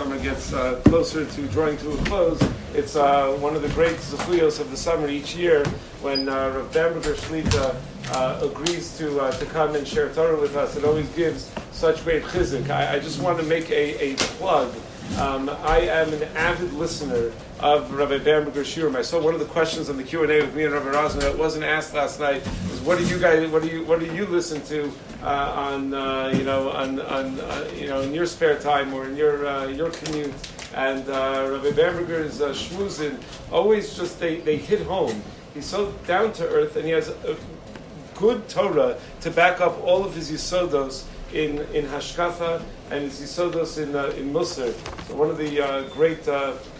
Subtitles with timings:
[0.00, 2.40] summer gets uh, closer to drawing to a close,
[2.72, 5.62] it's uh, one of the great zechuyos of the summer each year
[6.00, 7.76] when uh, Rav Bamberger Shlita
[8.12, 10.74] uh, agrees to uh, to come and share Torah with us.
[10.74, 12.70] It always gives such great chizuk.
[12.70, 14.74] I, I just want to make a, a plug.
[15.18, 17.30] Um, I am an avid listener
[17.62, 18.60] of Rabbi Bamberger.
[18.96, 20.92] I saw one of the questions on the Q and A with me and Rabbi
[20.92, 22.42] Rosner that wasn't asked last night.
[22.72, 23.48] is, what do you guys?
[23.50, 23.84] What do you?
[23.84, 24.90] What do you listen to
[25.22, 29.06] uh, on uh, you know on, on uh, you know in your spare time or
[29.06, 30.32] in your uh, your commute?
[30.74, 33.16] And uh, Rabbi Bamberger's uh,
[33.50, 35.22] always just they, they hit home.
[35.52, 37.36] He's so down to earth, and he has a
[38.14, 43.82] good Torah to back up all of his yisodos in in hashkafa and his yisodos
[43.82, 44.72] in uh, in Musar.
[45.08, 46.26] So one of the uh, great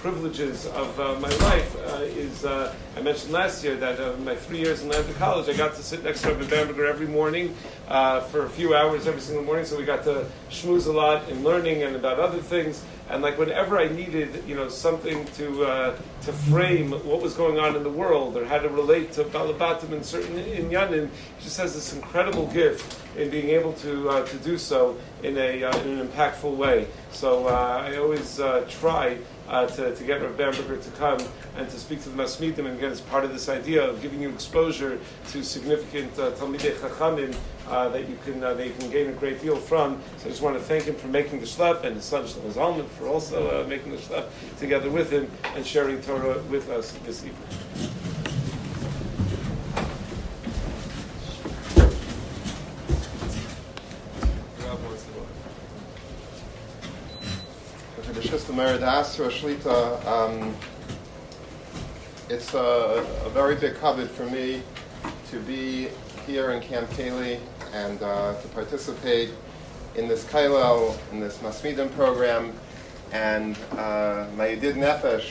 [0.01, 4.35] privileges of uh, my life uh, is uh, I mentioned last year that uh, my
[4.35, 7.55] three years in Atlanta College, I got to sit next to Rabbi Bamberger every morning
[7.89, 9.67] uh, for a few hours every single morning.
[9.67, 12.83] So we got to schmooze a lot in learning and about other things.
[13.11, 17.59] And like whenever I needed, you know, something to uh, to frame what was going
[17.59, 21.59] on in the world or how to relate to Balabatim and certain inyanim, he just
[21.59, 26.09] has this incredible gift in being able to to do so in a in an
[26.09, 26.87] impactful way.
[27.13, 31.19] So uh, I always uh, try uh, to, to get Rav Bamberger to come
[31.57, 34.23] and to speak to the Masmidim, and again, it's part of this idea of giving
[34.23, 34.99] you exposure
[35.31, 37.35] to significant uh, Talmidei Chachamim
[37.69, 40.01] uh, that you can uh, that you can gain a great deal from.
[40.19, 42.53] So I just want to thank him for making the schlep, and his son Shlomo
[42.53, 44.27] Zalman for also uh, making the schlep
[44.59, 48.00] together with him and sharing Torah with us this evening.
[58.61, 60.55] Asra Shlita, um,
[62.29, 64.63] it's a, a very big kavod for me
[65.31, 65.89] to be
[66.27, 67.41] here in Camp Kaylie
[67.73, 69.31] and uh, to participate
[69.95, 72.53] in this Kailel, in this Masmidim program.
[73.13, 75.31] And uh, my Yedid Nefesh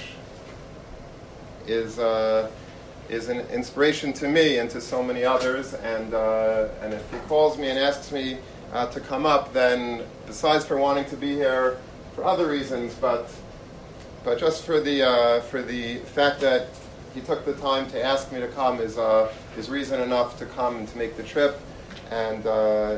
[1.68, 2.50] is, uh,
[3.10, 5.76] is an inspiration to me and to so many others.
[5.76, 8.40] And, uh, and if he calls me and asks me
[8.74, 11.78] uh, to come up, then besides for wanting to be here
[12.20, 13.30] for other reasons, but,
[14.26, 16.68] but just for the, uh, for the fact that
[17.14, 20.46] he took the time to ask me to come is, uh, is reason enough to
[20.46, 21.58] come and to make the trip.
[22.12, 22.98] And uh,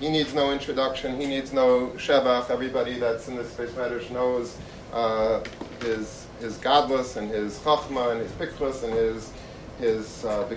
[0.00, 1.20] he needs no introduction.
[1.20, 2.48] He needs no shevach.
[2.48, 4.56] Everybody that's in this beis medrash knows
[4.92, 5.42] uh,
[5.80, 9.32] his his gadlus and his chachma and his pikchus and his
[9.78, 10.48] his uh,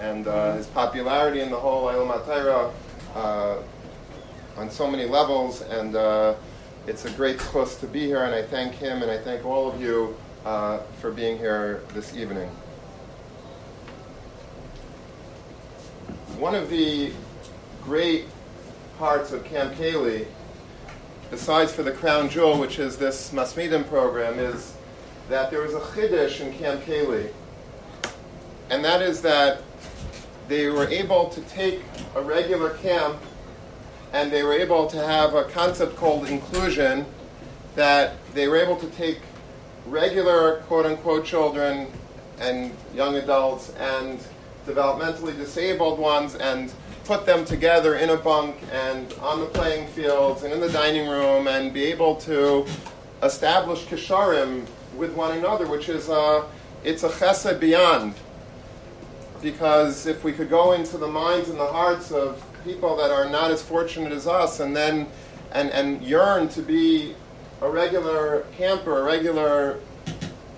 [0.00, 2.72] and uh, his popularity in the whole Eilam HaTorah
[3.14, 3.56] uh,
[4.56, 5.62] on so many levels.
[5.62, 6.34] And uh,
[6.86, 8.24] it's a great chus to be here.
[8.24, 12.16] And I thank him and I thank all of you uh, for being here this
[12.16, 12.48] evening.
[16.38, 17.12] One of the
[17.82, 18.26] great
[18.98, 20.26] parts of Camp Kaylie,
[21.30, 24.74] besides for the crown jewel, which is this Masmidim program, is
[25.28, 27.32] that there was a chiddush in Camp Kaylie,
[28.70, 29.62] and that is that
[30.48, 31.80] they were able to take
[32.14, 33.16] a regular camp
[34.12, 37.04] and they were able to have a concept called inclusion,
[37.74, 39.20] that they were able to take
[39.86, 41.88] regular quote unquote children
[42.40, 44.20] and young adults and
[44.66, 46.72] developmentally disabled ones and
[47.04, 51.08] put them together in a bunk and on the playing fields and in the dining
[51.08, 52.66] room and be able to
[53.22, 56.44] establish kisharim with one another, which is a,
[56.82, 58.14] it's a chesed beyond.
[59.40, 63.30] Because if we could go into the minds and the hearts of people that are
[63.30, 65.06] not as fortunate as us and then
[65.52, 67.14] and, and yearn to be
[67.62, 69.78] a regular camper, a regular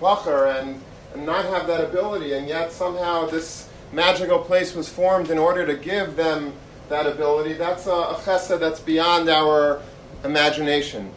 [0.01, 0.81] bacher, and,
[1.13, 5.65] and not have that ability, and yet somehow this magical place was formed in order
[5.65, 6.51] to give them
[6.89, 9.81] that ability, that's a, a chesed that's beyond our
[10.23, 11.11] imagination.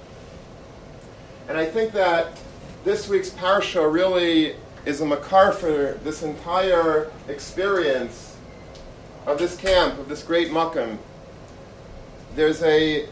[1.48, 2.38] And I think that
[2.84, 8.31] this week's parsha really is a makar for this entire experience
[9.26, 10.98] of this camp, of this great makam.
[12.34, 13.06] There's a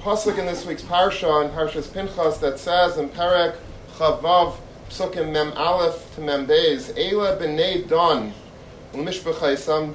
[0.00, 3.56] pasuk in this week's parsha, in Parshas Pinchas, that says in Perek
[3.98, 4.56] Chaf Vav
[4.90, 8.32] Psukim Mem Aleph to Mem Beis, Eila b'nei Don,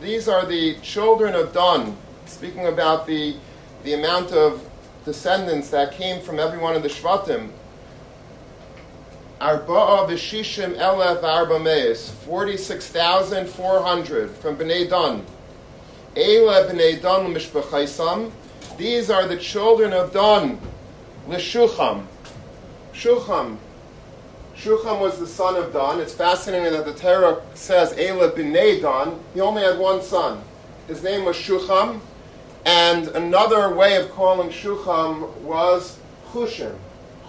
[0.01, 1.95] these are the children of Don,
[2.25, 3.37] speaking about the,
[3.83, 4.69] the amount of
[5.05, 7.49] descendants that came from every one of the Shvatim.
[9.39, 14.89] Arba'a v'shishim elef arba meis, 46,400 from Bnei Dan.
[14.89, 16.08] Eila b'nei Dan l'mishbechaisam,
[18.77, 20.59] these are the children of Don,
[21.29, 22.05] l'shucham.
[22.93, 23.57] Shucham,
[24.57, 26.01] Shucham was the son of Don.
[26.01, 29.17] It's fascinating that the Torah says Ela b'nei Dan.
[29.33, 30.41] He only had one son.
[30.87, 32.01] His name was Shucham,
[32.65, 35.97] and another way of calling Shucham was
[36.33, 36.75] Chushim.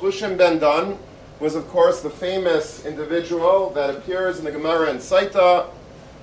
[0.01, 0.99] Chushim ben Don
[1.39, 5.71] was, of course, the famous individual that appears in the Gemara in Saita,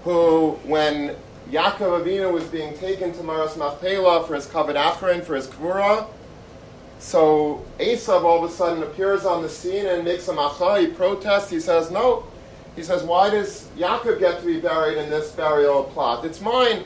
[0.03, 1.15] who, when
[1.51, 6.07] Yaakov Avinu was being taken to Maras Machpelah for his kavod achron, for his kvura,
[6.99, 10.79] so Esav all of a sudden appears on the scene and makes a macha.
[10.81, 11.49] He protests.
[11.49, 12.23] He says, "No."
[12.75, 16.25] He says, "Why does Yaakov get to be buried in this burial plot?
[16.25, 16.83] It's mine."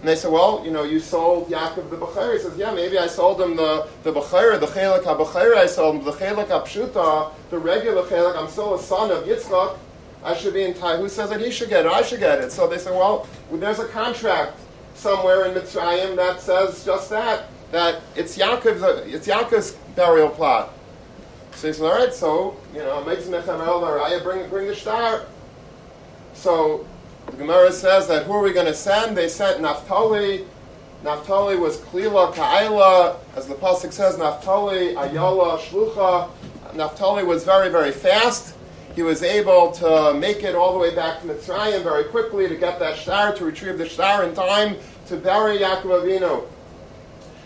[0.00, 2.98] And they say, "Well, you know, you sold Yaakov the bechayr." He says, "Yeah, maybe
[2.98, 5.56] I sold him the the bechayr, the chelik habechayr.
[5.56, 8.36] I sold him the chelik hapshuta, the regular chelik.
[8.36, 9.76] I'm still a son of Yitzchak.
[10.22, 11.00] I should be entitled.
[11.00, 11.92] Who says that he should get it?
[11.92, 14.58] I should get it." So they say, "Well, there's a contract
[14.94, 18.82] somewhere in Mitzrayim that says just that." that it's Yaakov's,
[19.12, 20.72] it's Yaakov's burial plot.
[21.52, 25.26] So he says, all right, so, you know, makes Mechamel bring, bring the shtar.
[26.34, 26.86] So
[27.26, 29.16] the Gemara says that who are we going to send?
[29.16, 30.46] They sent Naphtali.
[31.04, 33.16] Naphtali was Klila Ka'ila.
[33.36, 36.30] As the Pasuk says, Naphtali, Ayala, Shlucha.
[36.74, 38.54] Naphtali was very, very fast.
[38.94, 42.56] He was able to make it all the way back to Mitzrayim very quickly to
[42.56, 44.76] get that shtar, to retrieve the shtar in time
[45.06, 46.46] to bury Yaakov Avinu.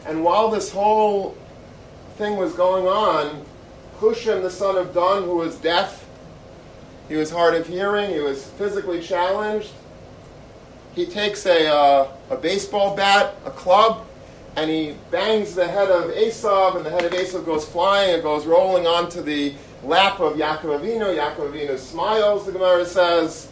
[0.06, 1.36] And while this whole
[2.16, 3.44] thing was going on,
[3.98, 6.06] Hushim, the son of Don, who was deaf,
[7.08, 9.70] he was hard of hearing, he was physically challenged,
[10.94, 14.06] he takes a, uh, a baseball bat, a club,
[14.56, 18.22] and he bangs the head of Esav, and the head of Esav goes flying, it
[18.22, 19.54] goes rolling onto the
[19.84, 21.16] lap of Yaakov Avinu.
[21.16, 23.48] Yaakov Avinu smiles, the Gemara says.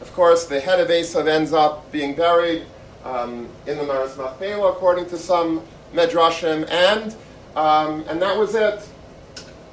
[0.00, 2.66] Of course, the head of Esav ends up being buried
[3.04, 5.62] um, in the Maras Machpelah, according to some
[5.94, 7.16] Medrashim, and
[7.56, 8.86] um, and that was it.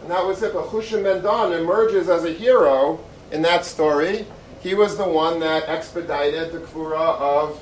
[0.01, 0.53] And that was it.
[0.53, 4.25] But Hushim Ben Dan emerges as a hero in that story.
[4.61, 7.61] He was the one that expedited the Kvura of,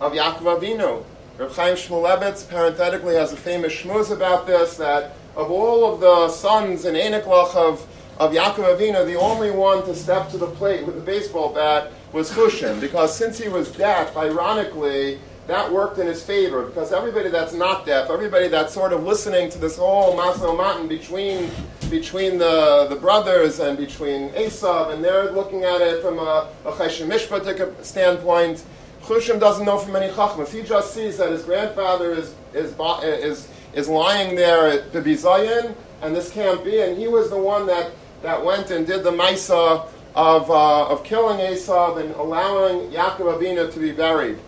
[0.00, 1.04] of Yaakov Avinu.
[1.38, 6.28] Reb Chaim Shmulevitz parenthetically has a famous shmuz about this, that of all of the
[6.30, 7.86] sons in Enoklach of,
[8.18, 11.92] of Yaakov Avinu, the only one to step to the plate with the baseball bat
[12.12, 17.28] was Hushim, because since he was deaf, ironically, that worked in his favor because everybody
[17.28, 21.50] that's not deaf, everybody that's sort of listening to this whole Maso Matan between
[21.88, 26.72] between the, the brothers and between Esav, and they're looking at it from a, a
[26.72, 28.64] Cheshim Mishpatik standpoint.
[29.02, 30.48] Chushim doesn't know from any Chachmas.
[30.48, 35.76] He just sees that his grandfather is is is is lying there at the Bizayin,
[36.02, 36.80] and this can't be.
[36.80, 37.92] And he was the one that,
[38.22, 39.86] that went and did the Maisa
[40.16, 44.38] of, uh, of killing Esav and allowing Yaakov Avinu to be buried.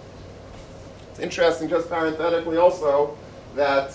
[1.10, 3.16] It's interesting, just parenthetically also,
[3.54, 3.94] that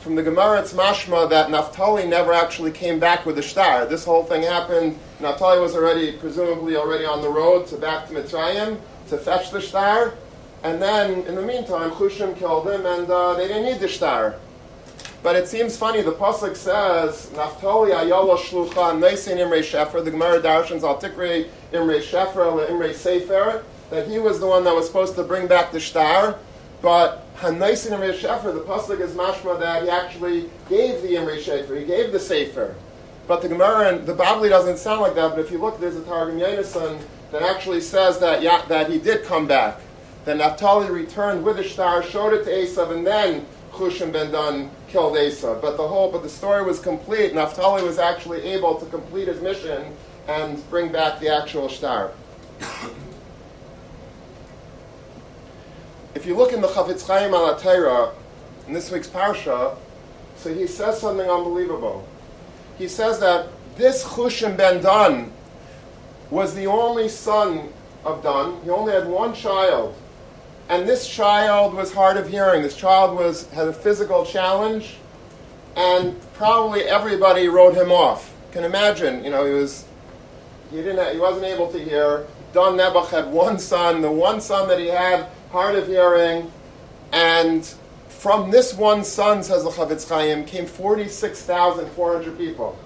[0.00, 3.86] from the Gemara it's mashma that Naphtali never actually came back with the shtar.
[3.86, 4.98] This whole thing happened.
[5.20, 9.60] Naphtali was already, presumably, already on the road to back to Mitzrayim to fetch the
[9.60, 10.14] shtar.
[10.62, 14.36] And then, in the meantime, Chushim killed him, and uh, they didn't need the shtar.
[15.22, 16.02] But it seems funny.
[16.02, 22.00] The pasuk says, "Naphtali ayala shlucha neisin imrei shefer." The Gemara darshans al tikri imrei
[22.00, 25.78] shefer imrei sefer that he was the one that was supposed to bring back the
[25.78, 26.38] shtar,
[26.80, 31.78] but Hanaisin Imre Shefer, the pasuk is mashma that he actually gave the Imre Shefer,
[31.78, 32.74] he gave the Sefer.
[33.26, 35.30] But the Gemara and the Babli doesn't sound like that.
[35.30, 37.00] But if you look, there's a Targum Yonason
[37.30, 39.80] that actually says that yeah, that he did come back.
[40.24, 44.70] That Naphtali returned with the shtar, showed it to Esav, and then Chushim ben Dan
[44.88, 45.60] killed Esav.
[45.60, 47.34] But the whole, but the story was complete.
[47.34, 49.96] Naphtali was actually able to complete his mission
[50.28, 52.12] and bring back the actual shtar.
[56.14, 58.12] if you look in the Chafetz Chaim al Torah
[58.68, 59.76] in this week's parsha,
[60.36, 62.06] so he says something unbelievable.
[62.78, 65.32] He says that this Chushim ben Dan
[66.30, 67.72] was the only son
[68.04, 68.60] of Dan.
[68.62, 69.94] He only had one child,
[70.68, 72.62] and this child was hard of hearing.
[72.62, 74.96] This child was had a physical challenge,
[75.76, 78.32] and probably everybody wrote him off.
[78.52, 79.86] Can imagine, you know, he was
[80.70, 82.26] he didn't he wasn't able to hear.
[82.52, 84.02] Don Nebuch had one son.
[84.02, 86.50] The one son that he had hard of hearing,
[87.12, 87.64] and
[88.08, 92.78] from this one son, says the Chafetz Chaim, came 46,400 people.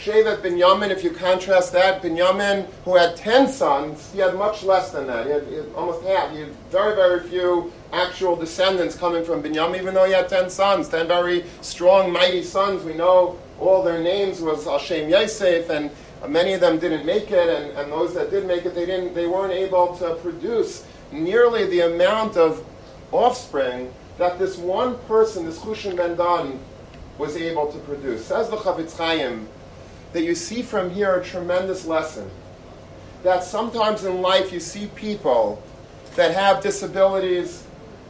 [0.00, 4.90] Shevet Binyamin, if you contrast that, Binyamin, who had 10 sons, he had much less
[4.92, 5.26] than that.
[5.26, 6.32] He had, he had, almost half.
[6.32, 10.48] He had very, very few actual descendants coming from Binyamin, even though he had 10
[10.48, 12.82] sons, 10 very strong, mighty sons.
[12.82, 15.90] We know all their names was Hashem Yosef, and
[16.26, 19.12] many of them didn't make it, and, and those that did make it, they, didn't,
[19.12, 22.64] they weren't able to produce nearly the amount of
[23.12, 26.58] offspring that this one person, this Hushim ben Dan,
[27.18, 28.24] was able to produce.
[28.24, 29.46] Says the Chafetz Chaim
[30.12, 32.30] that you see from here a tremendous lesson.
[33.22, 35.62] That sometimes in life you see people
[36.16, 37.64] that have disabilities,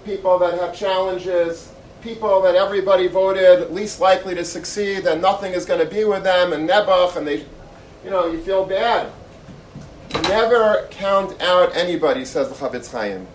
[0.04, 5.64] people that have challenges, people that everybody voted least likely to succeed, and nothing is
[5.64, 7.44] going to be with them, and Nebuch, and they,
[8.04, 9.12] you know, you feel bad.
[10.22, 13.26] Never count out anybody, says the Chafetz Chaim,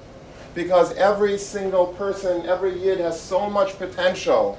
[0.55, 4.57] because every single person, every yid has so much potential,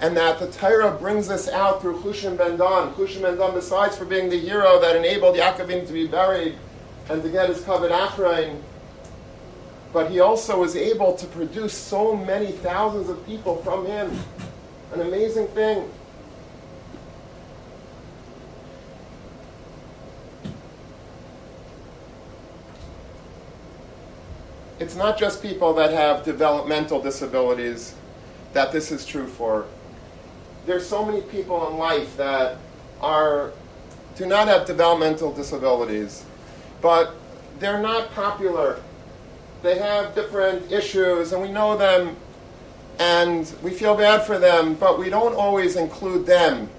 [0.00, 2.92] and that the Torah brings this out through Chushim ben Dan.
[2.94, 6.56] Chushim ben Dan, besides for being the hero that enabled Yaakovim to be buried
[7.08, 8.60] and to get his kavod Achrain,
[9.92, 14.18] but he also was able to produce so many thousands of people from him.
[14.92, 15.90] An amazing thing.
[24.78, 27.94] It's not just people that have developmental disabilities
[28.52, 29.66] that this is true for.
[30.66, 32.58] There's so many people in life that
[33.00, 33.52] are
[34.16, 36.24] do not have developmental disabilities,
[36.80, 37.14] but
[37.58, 38.80] they're not popular
[39.66, 42.16] they have different issues, and we know them,
[42.98, 46.70] and we feel bad for them, but we don't always include them.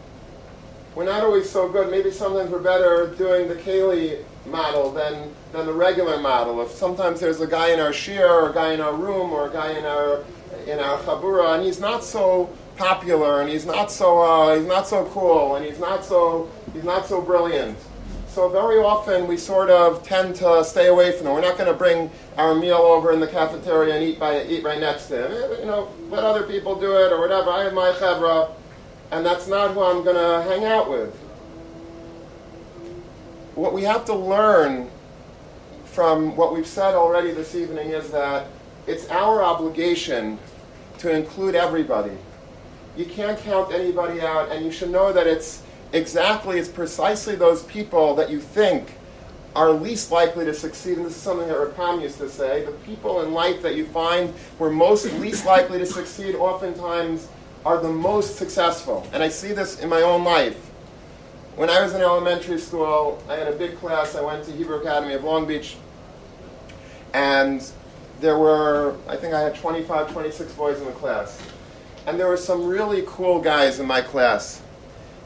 [0.95, 1.91] We're not always so good.
[1.91, 6.61] Maybe sometimes we're better doing the Kaylie model than, than the regular model.
[6.61, 9.49] If sometimes there's a guy in our shiur, or a guy in our room, or
[9.49, 10.23] a guy in our
[10.65, 14.87] in our chabura, and he's not so popular, and he's not so uh, he's not
[14.87, 17.77] so cool, and he's not so he's not so brilliant.
[18.27, 21.33] So very often we sort of tend to stay away from them.
[21.33, 24.63] We're not going to bring our meal over in the cafeteria and eat by eat
[24.63, 25.59] right next to him.
[25.59, 27.49] You know, let other people do it or whatever.
[27.49, 28.51] I have my chevra,
[29.11, 31.15] and that's not who I'm going to hang out with.
[33.55, 34.91] What we have to learn
[35.85, 38.45] from what we've said already this evening is that
[38.85, 40.37] it's our obligation
[40.99, 42.15] to include everybody.
[42.97, 45.61] You can't count anybody out, and you should know that it's
[45.93, 48.97] exactly, it's precisely those people that you think
[49.55, 52.65] are least likely to succeed, and this is something that Rav Pam used to say,
[52.65, 57.27] the people in life that you find were most least likely to succeed oftentimes
[57.65, 59.07] are the most successful.
[59.13, 60.57] And I see this in my own life.
[61.55, 64.15] When I was in elementary school, I had a big class.
[64.15, 65.75] I went to Hebrew Academy of Long Beach,
[67.13, 67.67] and
[68.21, 71.41] there were, I think I had 25, 26 boys in the class.
[72.07, 74.61] And there were some really cool guys in my class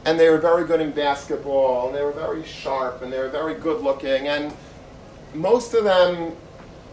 [0.04, 3.28] and they were very good in basketball, and they were very sharp, and they were
[3.28, 4.52] very good looking, and
[5.34, 6.32] most of them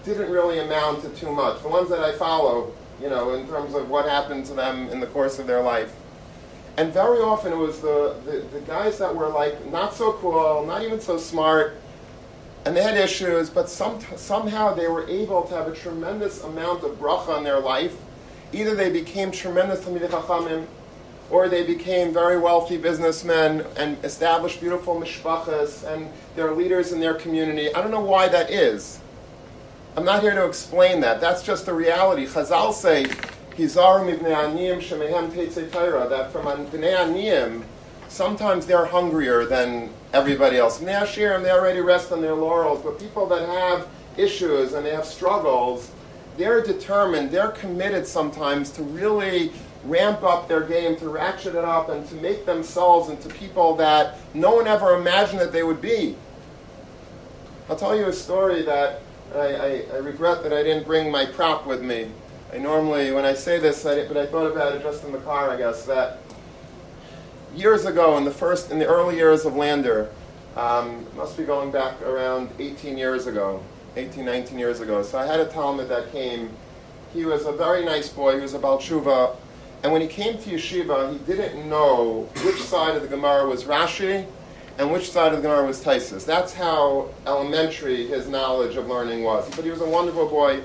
[0.04, 1.62] didn't really amount to too much.
[1.62, 5.00] The ones that I follow, you know, in terms of what happened to them in
[5.00, 5.94] the course of their life.
[6.78, 10.66] And very often it was the, the, the guys that were like not so cool,
[10.66, 11.78] not even so smart,
[12.66, 16.84] and they had issues, but some, somehow they were able to have a tremendous amount
[16.84, 17.98] of bracha in their life.
[18.52, 20.66] Either they became tremendous Talmidei Chachamim,
[21.30, 27.14] or they became very wealthy businessmen and established beautiful mishpachas and they're leaders in their
[27.14, 27.74] community.
[27.74, 29.00] I don't know why that is.
[29.96, 31.22] I'm not here to explain that.
[31.22, 32.26] That's just the reality.
[32.26, 33.04] Chazal say,
[33.56, 37.64] Hizaru mibnei aniyim shemehem that from bnei aniyim,
[38.08, 40.80] sometimes they're hungrier than everybody else.
[40.80, 43.88] Bnei ashirim, they already rest on their laurels, but people that have
[44.18, 45.92] issues and they have struggles,
[46.40, 49.52] they're determined, they're committed sometimes to really
[49.84, 54.18] ramp up their game, to ratchet it up, and to make themselves into people that
[54.34, 56.16] no one ever imagined that they would be.
[57.70, 59.02] I'll tell you a story that
[59.36, 62.10] I, I, I regret that I didn't bring my prop with me.
[62.52, 65.20] I normally, when I say this, I, but I thought about it just in the
[65.20, 66.20] car, I guess, that
[67.54, 70.10] years ago, in the first, in the early years of Lander,
[70.56, 73.62] um, must be going back around 18 years ago,
[74.00, 75.04] 18, 19 years ago.
[75.04, 76.50] So I had a Talmud that came.
[77.14, 78.36] He was a very nice boy.
[78.36, 79.36] He was a Balshuva.
[79.84, 83.64] And when he came to yeshiva, he didn't know which side of the Gemara was
[83.66, 84.26] Rashi
[84.78, 86.26] and which side of the Gemara was Taisus.
[86.26, 89.50] That's how elementary his knowledge of learning was.
[89.56, 90.62] But he was a wonderful boy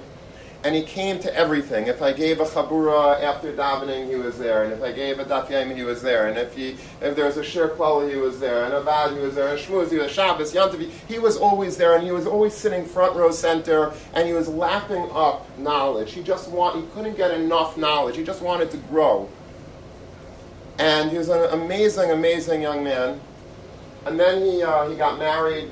[0.65, 1.89] and he came to everything.
[1.89, 5.25] If I gave a chabura after davening, he was there, and if I gave a
[5.27, 6.71] daf he was there, and if he
[7.03, 9.59] if there was a shiur he was there, and a vad, he was there, and
[9.59, 13.15] shmuz, he was Shabbos, yantav, he was always there, and he was always sitting front
[13.15, 16.13] row center, and he was lapping up knowledge.
[16.13, 18.17] He just want he couldn't get enough knowledge.
[18.17, 19.29] He just wanted to grow,
[20.79, 23.21] and he was an amazing, amazing young man.
[24.07, 25.71] And then he uh, he got married.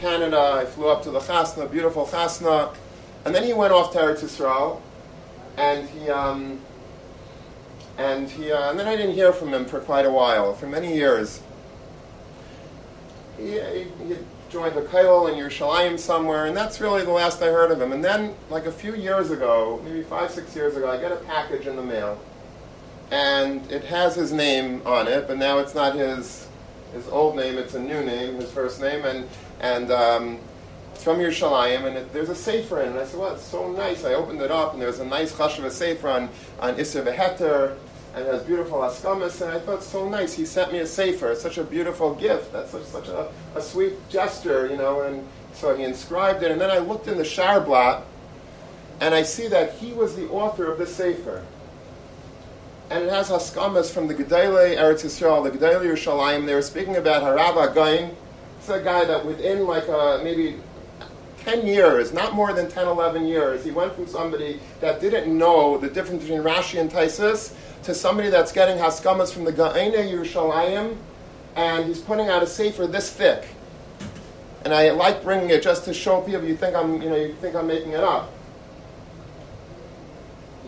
[0.00, 0.60] Canada.
[0.60, 2.72] I flew up to the chasna, beautiful chasna
[3.28, 4.80] and then he went off to Eretz Yisrael,
[5.58, 6.58] and he, um,
[7.98, 10.66] and he, uh, and then I didn't hear from him for quite a while, for
[10.66, 11.42] many years.
[13.36, 14.16] He, he, he
[14.48, 17.92] joined the Kail in Yerushalayim somewhere, and that's really the last I heard of him.
[17.92, 21.16] And then, like a few years ago, maybe five, six years ago, I get a
[21.16, 22.18] package in the mail,
[23.10, 26.48] and it has his name on it, but now it's not his
[26.94, 29.28] his old name; it's a new name, his first name, and
[29.60, 30.38] and um,
[30.98, 32.90] It's from Yerushalayim, and it, there's a sefer in it.
[32.90, 34.04] And I said, well, it's so nice.
[34.04, 36.28] I opened it up, and there's a nice chashuv sefer on,
[36.58, 37.76] on Isser Veheter,
[38.16, 40.34] and has beautiful askamas, and I thought, so nice.
[40.34, 41.30] He sent me a sefer.
[41.30, 42.52] It's such a beautiful gift.
[42.52, 46.50] That's such, such a, a sweet gesture, you know, and so he inscribed it.
[46.50, 48.02] And then I looked in the Sharblat,
[49.00, 51.44] and I see that he was the author of the sefer
[52.90, 56.46] and it has haskamas from the Gedele Eretz Yisrael, the Gedele Yerushalayim.
[56.46, 58.16] They were speaking about Harav Again.
[58.58, 60.56] It's a guy that within like a, maybe
[61.48, 65.78] 10 years, not more than 10, 11 years, he went from somebody that didn't know
[65.78, 70.96] the difference between Rashi and Taisus to somebody that's getting haskamas from the Gaene Yerushalayim,
[71.56, 73.46] and he's putting out a sefer this thick.
[74.64, 77.34] And I like bringing it just to show people you think I'm, you know, you
[77.34, 78.30] think I'm making it up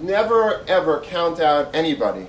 [0.00, 2.26] never ever count out anybody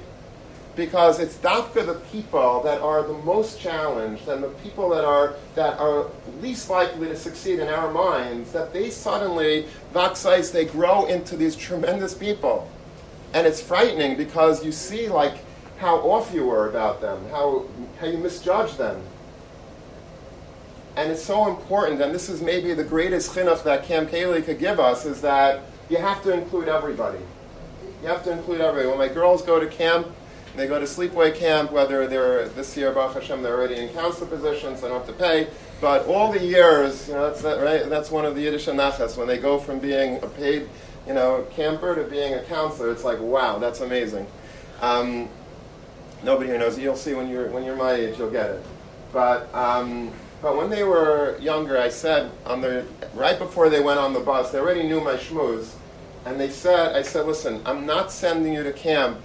[0.76, 5.36] because it's dafka the people that are the most challenged and the people that are
[5.56, 6.08] that are
[6.42, 11.56] least likely to succeed in our minds that they suddenly vaxais they grow into these
[11.56, 12.70] tremendous people.
[13.34, 15.36] And it's frightening because you see like
[15.78, 17.66] how off you were about them how
[18.00, 19.02] how you misjudge them.
[20.96, 24.60] And it's so important and this is maybe the greatest chinuch that Camp Kaylie could
[24.60, 27.20] give us is that you have to include everybody.
[28.02, 28.88] You have to include everybody.
[28.88, 30.08] When my girls go to camp,
[30.56, 34.28] they go to sleepaway camp, whether they're this year, Baruch Hashem, they're already in counselor
[34.28, 35.48] positions, so they don't have to pay.
[35.80, 37.90] But all the years, you know, that's that, right.
[37.90, 40.68] That's one of the Yiddish anachas when they go from being a paid,
[41.08, 42.92] you know, camper to being a counselor.
[42.92, 44.28] It's like, wow, that's amazing.
[44.82, 45.30] Um,
[46.24, 46.78] nobody here knows.
[46.78, 48.64] You'll see when you're when you're my age, you'll get it.
[49.14, 54.00] But um, but when they were younger, I said on the right before they went
[54.00, 55.76] on the bus, they already knew my shmooze
[56.26, 59.20] and they said, I said, listen, I'm not sending you to camp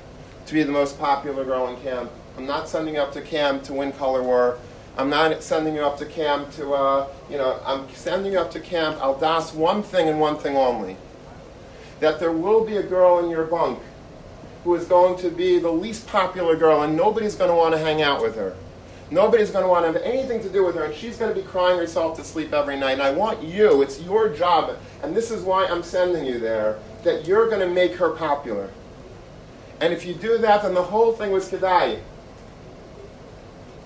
[0.47, 2.11] to be the most popular girl in camp.
[2.37, 4.59] I'm not sending you up to camp to win color war.
[4.97, 8.51] I'm not sending you up to camp to, uh, you know, I'm sending you up
[8.53, 8.99] to camp.
[9.01, 10.97] I'll das one thing and one thing only.
[12.01, 13.81] That there will be a girl in your bunk
[14.65, 17.79] who is going to be the least popular girl and nobody's going to want to
[17.79, 18.57] hang out with her.
[19.11, 21.41] Nobody's going to want to have anything to do with her, and she's going to
[21.41, 22.95] be crying herself to sleep every night.
[22.95, 26.81] And I want you, it's your job, and this is why I'm sending you there,
[27.05, 28.69] that you're going to make her popular.
[29.81, 32.01] And if you do that, then the whole thing was kedai.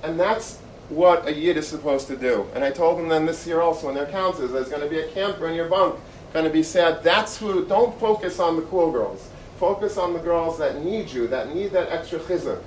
[0.02, 2.46] And that's what a yid is supposed to do.
[2.54, 5.00] And I told them then this year also in their councils, there's going to be
[5.00, 5.98] a camper in your bunk,
[6.32, 9.28] going to be said, that's who, don't focus on the cool girls.
[9.58, 12.62] Focus on the girls that need you, that need that extra chizuk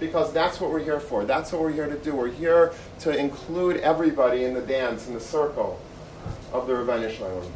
[0.00, 1.24] because that's what we're here for.
[1.24, 2.16] That's what we're here to do.
[2.16, 5.78] We're here to include everybody in the dance, in the circle
[6.52, 7.52] of the Rebbeinu Shalom.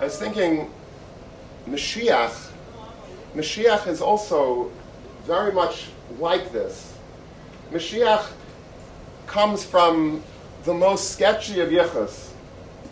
[0.00, 0.70] I was thinking,
[1.68, 2.47] Mashiach,
[3.34, 4.70] Mashiach is also
[5.24, 5.88] very much
[6.18, 6.94] like this.
[7.70, 8.26] Mashiach
[9.26, 10.22] comes from
[10.64, 12.30] the most sketchy of yichus,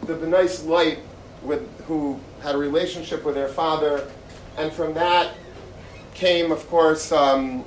[0.07, 0.99] the B'nai light
[1.43, 4.09] with, who had a relationship with their father,
[4.57, 5.35] and from that
[6.15, 7.65] came, of course, um,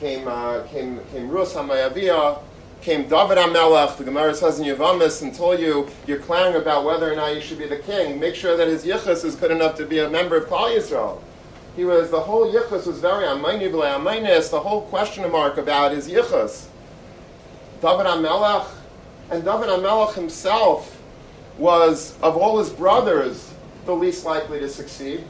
[0.00, 2.40] came uh, came came Rus Hamayavia,
[2.86, 3.96] came David Amelech.
[3.96, 7.40] The Gemara says in Yavamis and told you you're clamoring about whether or not you
[7.40, 8.20] should be the king.
[8.20, 11.20] Make sure that his yichus is good enough to be a member of Klal Yisrael.
[11.74, 14.52] He was the whole yichus was very amayni amaynis.
[14.52, 16.66] The whole question mark about his yichus.
[17.82, 18.68] David Amelech
[19.30, 21.02] and David Amelech himself
[21.58, 23.52] was of all his brothers
[23.84, 25.24] the least likely to succeed.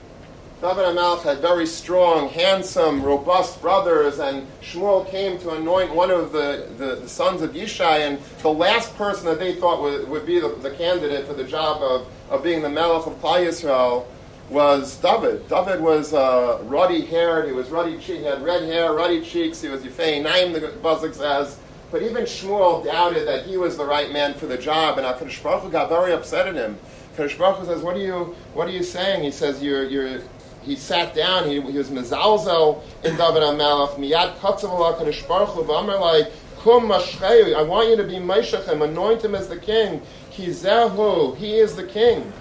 [0.62, 6.32] David HaMelech had very strong, handsome, robust brothers, and Shmuel came to anoint one of
[6.32, 10.24] the, the, the sons of Yishai, and the last person that they thought would, would
[10.24, 14.06] be the, the candidate for the job of, of being the Melech of Klal Yisrael
[14.48, 15.46] was David.
[15.46, 19.60] David was uh, ruddy haired, he was ruddy cheek, he had red hair, ruddy cheeks,
[19.60, 21.58] he was Yifei Naim, the Bazik says.
[21.90, 25.42] But even Shmuel doubted that he was the right man for the job, and HaKadosh
[25.42, 26.78] Baruch got very upset at him.
[27.16, 28.34] Kadosh Baruch says, "What are you?
[28.52, 30.20] What are you saying?" He says, "You're you're
[30.66, 35.50] he sat down, he, he was mezalzel in David HaMelech, miyad katzav Allah kadosh baruch
[35.50, 40.02] hu, like, kum mashchei, I want you to be Meshachem, anoint him as the king,
[40.32, 42.32] ki zehu, he is the king.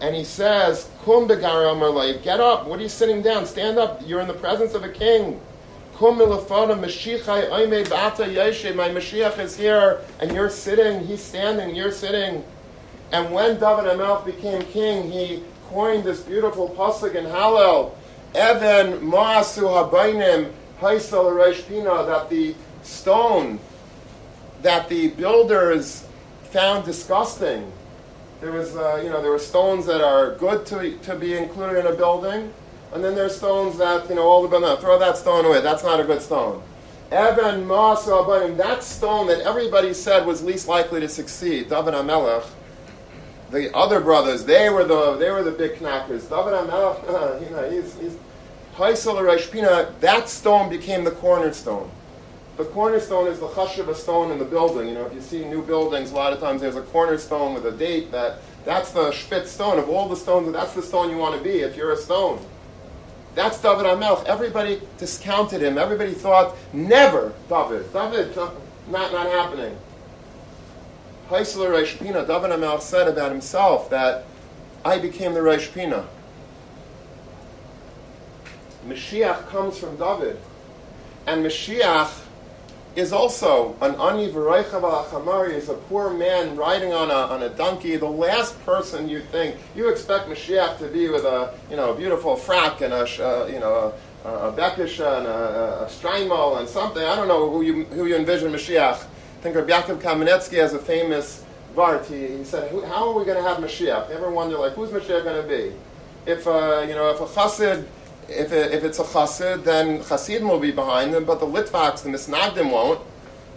[0.00, 3.78] And he says, kum begar amar like, get up, what are you sitting down, stand
[3.78, 5.40] up, you're in the presence of a king.
[5.94, 11.76] Kum milafana mashichai oime bata yeshe, my Mashiach is here, and you're sitting, he's standing,
[11.76, 12.44] you're sitting.
[13.12, 17.92] And when David HaMelech became king, he coined this beautiful pasuk in Hallel,
[18.34, 23.58] Evan Maasu Habainim Haisel Reish Pina, that the stone
[24.62, 26.06] that the builders
[26.50, 27.70] found disgusting.
[28.40, 31.80] There was, uh, you know, there were stones that are good to, to be included
[31.80, 32.52] in a building,
[32.92, 35.60] and then there's stones that, you know, all the building, throw that stone away.
[35.60, 36.62] That's not a good stone.
[37.10, 42.44] Evan Masa Abanim, that stone that everybody said was least likely to succeed, David Amelech,
[43.50, 46.24] the other brothers, they were the they were the big knackers.
[46.24, 48.16] David Amelech, uh, you know, he's, he's
[50.00, 51.90] that stone became the cornerstone.
[52.56, 54.88] The cornerstone is the hush of a stone in the building.
[54.88, 57.66] You know, if you see new buildings, a lot of times there's a cornerstone with
[57.66, 60.52] a date that that's the spitz stone of all the stones.
[60.52, 62.44] That's the stone you want to be if you're a stone.
[63.34, 64.24] That's David Amelch.
[64.24, 65.76] Everybody discounted him.
[65.76, 67.92] Everybody thought, never David.
[67.92, 69.76] David, not, not happening.
[71.28, 74.24] Haisler Reish Pina, David Amelch said about himself that
[74.84, 76.06] I became the Reish Pina.
[78.86, 80.38] Mashiach comes from David.
[81.26, 82.22] And Mashiach
[82.94, 87.96] is also an ani v'roichav is a poor man riding on a, on a donkey.
[87.96, 91.96] The last person you think you expect Mashiach to be with a you know a
[91.96, 93.92] beautiful frock and a uh, you know
[94.24, 97.02] a, a and a, a and something.
[97.02, 99.04] I don't know who you who you envision Mashiach.
[99.46, 101.44] I think Rabbi Yaakov Kamenetsky has a famous
[101.76, 102.04] vart.
[102.06, 104.90] He, he said, "How are we going to have Mashiach?" You ever wonder like who's
[104.90, 105.72] Mashiach going to be?
[106.28, 107.86] If uh, you know if a chassid
[108.28, 112.08] if, if it's a chassid, then chassidim will be behind them, but the litvaks, the
[112.08, 113.00] misnagdim won't.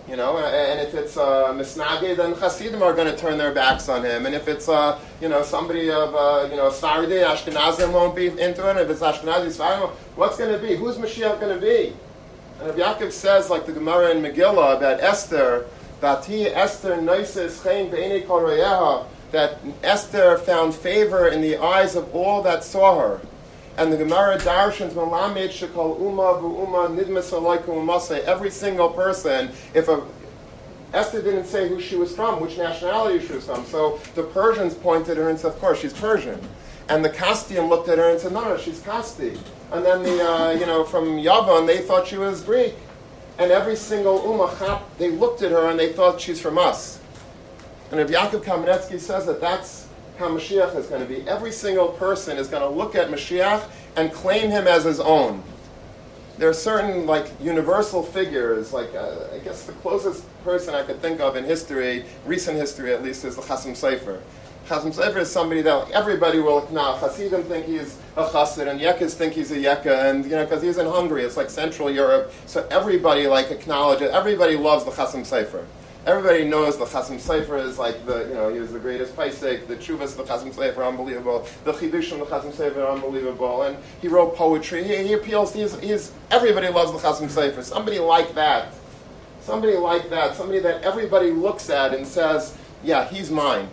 [0.07, 3.89] You know, and if it's a misnagid, then chassidim are going to turn their backs
[3.89, 4.27] on him.
[4.27, 8.27] And if it's uh, you know somebody of uh, you know Sfardi, Ashkenazim won't be
[8.27, 8.77] into it.
[8.77, 10.75] If it's Ashkenazi, Sfardim, what's going to be?
[10.75, 11.95] Who's Mashiach going to be?
[12.59, 15.65] And if Yaakov says, like the Gemara in Megillah about Esther,
[19.31, 23.21] That Esther found favor in the eyes of all that saw her.
[23.77, 28.23] And the Gemara Darshans Malamed Shekol Uma Uma Nidmas Umase.
[28.23, 30.03] Every single person, if a
[30.93, 33.63] Esther didn't say who she was from, which nationality she was from.
[33.65, 36.39] So the Persians pointed her and said, of course, she's Persian.
[36.87, 39.37] And the Castian looked at her and said, no, no, she's Casti.
[39.71, 42.73] And then the, uh, you know, from Yavan, they thought she was Greek.
[43.39, 46.99] And every single Ummah, they looked at her and they thought she's from us.
[47.89, 51.27] And if Yaakov Kamenetsky says that that's how Mashiach is going to be.
[51.27, 53.63] Every single person is going to look at Mashiach
[53.95, 55.41] and claim him as his own.
[56.37, 61.01] There are certain like universal figures, like uh, I guess the closest person I could
[61.01, 64.21] think of in history, recent history at least, is the Chasam Sofer.
[64.69, 67.01] Chasam Sofer is somebody that everybody will acknowledge.
[67.01, 70.61] Hasidim think he's a Chassid, and Yekas think he's a Yeka, and you know because
[70.61, 74.11] he's in Hungary, it's like Central Europe, so everybody like acknowledges.
[74.11, 75.65] Everybody loves the Chasam Sofer
[76.05, 79.67] everybody knows the Chasam Sofer is like the, you know, he was the greatest Paisik,
[79.67, 83.77] the Chuvas of the Chasam Sofer, unbelievable, the Chidushim of the Chasam Sofer, unbelievable, and
[84.01, 88.33] he wrote poetry, he, he appeals, he's, he's, everybody loves the Chasam Sofer, somebody like
[88.33, 88.73] that,
[89.41, 93.67] somebody like that, somebody that everybody looks at and says, yeah, he's mine.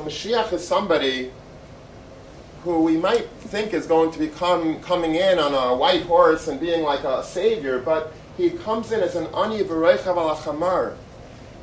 [0.00, 1.30] So Mashiach is somebody
[2.64, 6.58] who we might think is going to become coming in on a white horse and
[6.58, 10.96] being like a savior, but he comes in as an ani v'reichav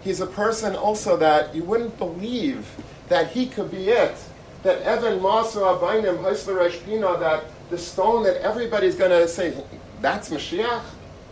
[0.04, 2.70] He's a person also that you wouldn't believe
[3.10, 4.16] that he could be it.
[4.62, 9.56] That Evan Masu Abainim Pina, that the stone that everybody's going to say,
[10.02, 10.84] that's Mashiach?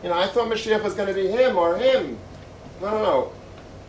[0.01, 2.17] You know, I thought Mashiach was going to be him or him.
[2.81, 3.31] No, no, no.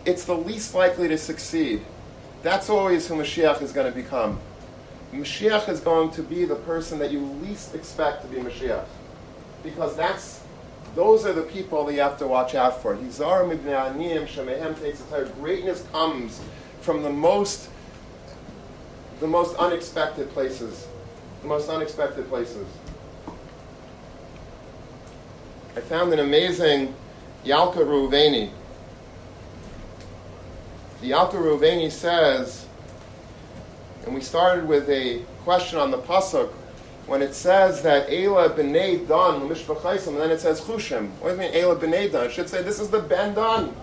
[0.04, 1.82] It's the least likely to succeed.
[2.46, 4.38] That's always who Mashiach is going to become.
[5.12, 8.84] Mashiach is going to be the person that you least expect to be Mashiach.
[9.64, 10.44] Because that's
[10.94, 12.94] those are the people that you have to watch out for.
[15.40, 16.40] Greatness comes
[16.82, 17.68] from the most
[19.18, 20.86] the most unexpected places.
[21.42, 22.68] The most unexpected places.
[25.74, 26.94] I found an amazing
[27.44, 28.52] Yalkut Reuveni.
[31.00, 32.66] The Yalkut Reuveni says
[34.06, 36.50] and we started with a question on the pasuk
[37.06, 41.10] when it says that Ela b'nei Dan mishpachaisim, and then it says Chushim.
[41.18, 42.26] What do you mean Ela b'nei Dan?
[42.26, 43.74] It should say this is the Ben Dan.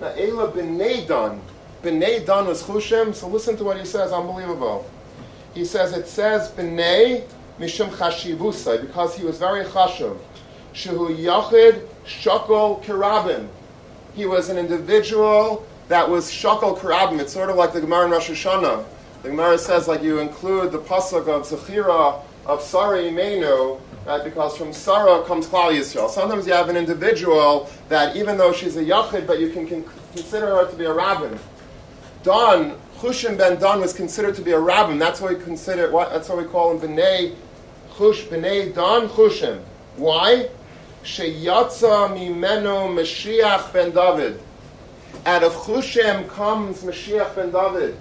[0.00, 1.40] Now Ela b'nei Dan.
[1.82, 3.12] B'nei Dan was Chushim.
[3.12, 4.12] So listen to what he says.
[4.12, 4.88] Unbelievable.
[5.52, 7.24] He says it says b'nei
[7.58, 10.16] mishum chashivusai because he was very chashuv.
[10.74, 13.48] Shehu yachid shakol kirabim.
[14.14, 17.20] He was an individual that was shakol kirabim.
[17.20, 18.84] It's sort of like the Gemara in Rosh Hashanah
[19.26, 24.22] the Gemara says like you include the pasuk of Zechira of Sari Imenu, right?
[24.22, 26.08] Because from Sarah comes Klal Yisrael.
[26.08, 29.84] Sometimes you have an individual that even though she's a yachid, but you can, can
[30.12, 31.36] consider her to be a rabbin.
[32.22, 34.96] Don Chushim ben Don was considered to be a rabbin.
[34.96, 36.10] That's why we consider what.
[36.10, 37.34] That's why we call him Bnei
[37.94, 39.60] Chush Bnei Don Chushim.
[39.96, 40.48] Why?
[41.02, 44.40] Sheyatza mimenu Mashiach ben David.
[45.24, 47.96] Out of Chushim comes Mashiach ben David.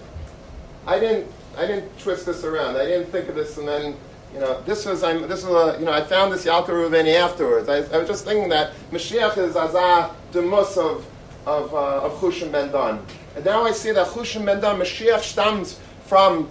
[0.86, 2.76] I didn't I didn't twist this around.
[2.76, 3.96] I didn't think of this and then
[4.36, 7.16] You know, this was, I'm, this was a, you know, I found this Yalkut Reuveni
[7.16, 7.70] afterwards.
[7.70, 11.06] I, I was just thinking that Mashiach is Azah Demus of,
[11.46, 13.00] of, uh, of Ben Dan.
[13.38, 16.50] And now I see that Chushim Ben Dan, Mashiach stems from,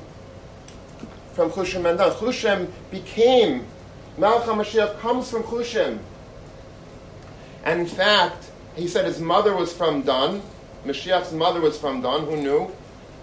[1.34, 2.10] from Chushim Ben Dan.
[2.12, 3.66] Chushim became,
[4.18, 5.98] Malach HaMashiach comes from Chushim.
[7.64, 10.40] And in fact, he said his mother was from Dan.
[10.84, 12.70] Mashiach's mother was from Don, who knew?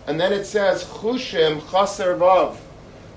[0.07, 2.57] And then it says, Chushim Chaser Vav.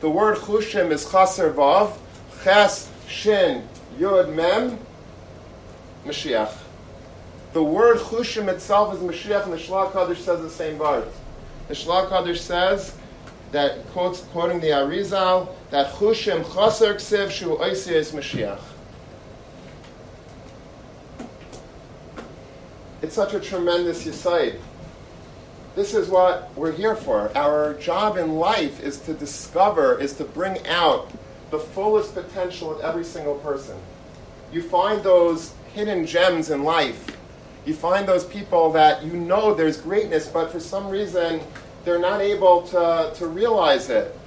[0.00, 1.96] The word Chushim is Chaser Vav,
[2.42, 3.66] Ches, Shin,
[3.98, 4.78] Yud, Mem,
[6.04, 6.52] Mashiach.
[7.54, 11.08] The word Chushim itself is Mashiach, and the Shlah Hakadosh says the same word.
[11.68, 12.94] The Shlah Hakadosh says,
[13.52, 16.98] that quotes, quoting the Arizal, that Chushim Chaser
[17.30, 18.60] Shu is Mashiach.
[23.04, 24.58] It's such a tremendous yisayid.
[25.76, 27.30] This is what we're here for.
[27.36, 31.12] Our job in life is to discover, is to bring out
[31.50, 33.76] the fullest potential of every single person.
[34.50, 37.14] You find those hidden gems in life.
[37.66, 41.42] You find those people that you know there's greatness, but for some reason
[41.84, 44.18] they're not able to, to realize it.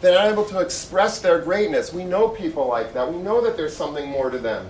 [0.00, 1.92] They're not able to express their greatness.
[1.92, 3.12] We know people like that.
[3.12, 4.66] We know that there's something more to them.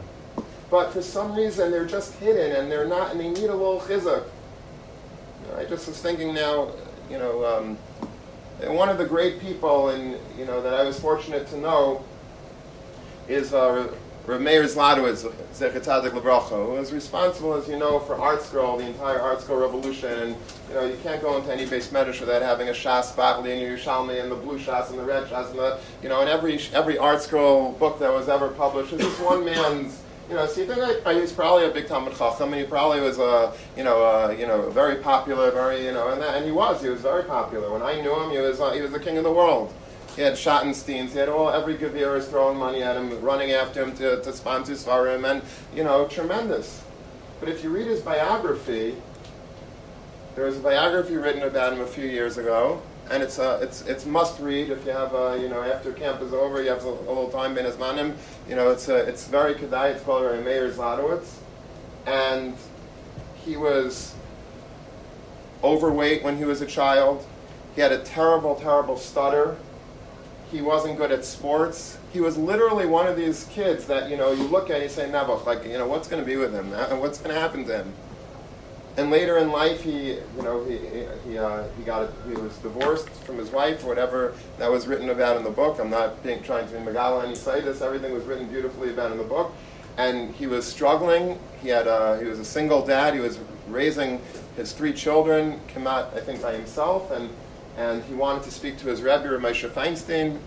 [0.70, 3.80] But for some reason they're just hidden and they're not, and they need a little
[3.80, 4.24] chizuk.
[5.56, 6.72] I just was thinking now,
[7.10, 7.78] you know, um,
[8.74, 12.04] one of the great people in, you know, that I was fortunate to know
[13.28, 13.92] is uh,
[14.26, 19.18] Rav Meir Zlotowitz, Zechatzadik Lebrocha, who was responsible, as you know, for ArtScroll, the entire
[19.18, 20.10] ArtScroll revolution.
[20.10, 20.36] And,
[20.68, 23.62] you know, you can't go into any beis medrash without having a Shas Bavli and
[23.62, 26.58] Yerushalmi and the blue Shas and the red Shas and the, you know, and every,
[26.72, 30.66] every ArtScroll book that was ever published is just one man's you know, so you
[30.66, 34.34] think I, probably a big Talmid Chacham, and he probably was a, you know, a,
[34.34, 37.22] you know, very popular, very, you know, and, that, and he was, he was very
[37.24, 37.70] popular.
[37.70, 39.72] When I knew him, he was, uh, he was the king of the world.
[40.16, 43.82] He had Schottensteins, he had all, every Gavir is throwing money at him, running after
[43.82, 45.42] him to, to sponsor Svarim, and,
[45.74, 46.82] you know, tremendous.
[47.38, 48.96] But if you read his biography,
[50.34, 53.82] there was a biography written about him a few years ago, and it's a, it's
[53.82, 54.70] it's must read.
[54.70, 57.30] If you have a, you know after camp is over you have a, a little
[57.30, 58.16] time ben manim
[58.48, 59.94] you know it's a, it's very kedai.
[59.94, 61.36] It's called Meir Zlotowitz
[62.06, 62.56] and
[63.44, 64.14] he was
[65.62, 67.26] overweight when he was a child.
[67.74, 69.56] He had a terrible terrible stutter.
[70.50, 71.98] He wasn't good at sports.
[72.12, 74.88] He was literally one of these kids that you know you look at and you
[74.88, 77.64] say never like you know what's going to be with him what's going to happen
[77.66, 77.92] to him
[78.96, 80.78] and later in life, he, you know, he,
[81.28, 85.10] he, uh, he got, a, he was divorced from his wife, whatever that was written
[85.10, 85.78] about in the book.
[85.78, 87.82] I'm not being, trying to be Megala any this.
[87.82, 89.52] Everything was written beautifully about in the book.
[89.98, 91.38] And he was struggling.
[91.60, 93.12] He had, a, he was a single dad.
[93.12, 94.20] He was raising
[94.56, 97.10] his three children, came out, I think, by himself.
[97.10, 97.28] And,
[97.76, 100.38] and he wanted to speak to his Rebbe, Reb Moshe Feinstein.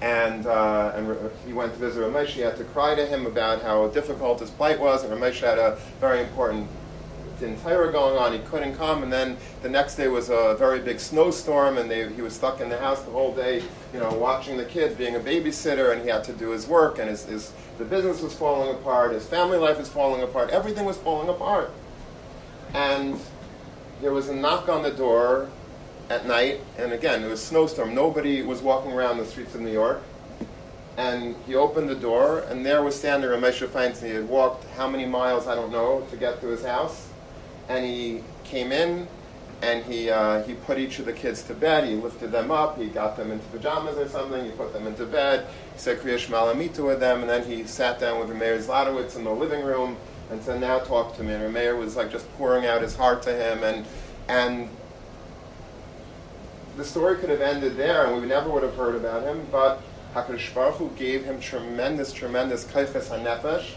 [0.00, 2.28] And, uh, and he went to visit Ramesh.
[2.28, 5.04] He had to cry to him about how difficult his plight was.
[5.04, 6.66] And Ramesh had a very important
[7.46, 8.32] entire going on.
[8.32, 12.12] He couldn't come, and then the next day was a very big snowstorm, and they,
[12.12, 15.16] he was stuck in the house the whole day, you know, watching the kids, being
[15.16, 18.34] a babysitter, and he had to do his work, and his, his the business was
[18.34, 21.70] falling apart, his family life was falling apart, everything was falling apart.
[22.74, 23.18] And
[24.00, 25.48] there was a knock on the door
[26.08, 27.94] at night, and again, it was snowstorm.
[27.94, 30.02] Nobody was walking around the streets of New York.
[30.96, 34.06] And he opened the door, and there was standing Reb Moshe Feinstein.
[34.08, 37.09] He had walked how many miles, I don't know, to get to his house
[37.70, 39.06] and he came in
[39.62, 41.86] and he, uh, he put each of the kids to bed.
[41.86, 42.78] He lifted them up.
[42.78, 44.44] He got them into pajamas or something.
[44.44, 45.46] He put them into bed.
[45.74, 47.20] He said Kriya Shmalamita with them.
[47.20, 49.96] And then he sat down with Meir Zlotowitz in the living room
[50.30, 51.32] and said, now talk to me.
[51.32, 53.62] And Meir was like just pouring out his heart to him.
[53.62, 53.86] And,
[54.28, 54.68] and
[56.76, 59.46] the story could have ended there and we never would have heard about him.
[59.52, 59.80] But
[60.14, 63.74] HaKadosh Baruch Hu gave him tremendous, tremendous kaifes hanefesh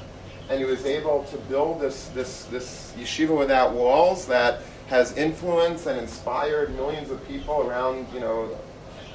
[0.49, 5.87] and he was able to build this, this, this yeshiva without walls that has influenced
[5.87, 8.55] and inspired millions of people around, you know,